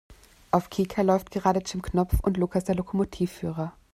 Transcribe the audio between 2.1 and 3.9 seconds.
und Lukas der Lokomotivführer.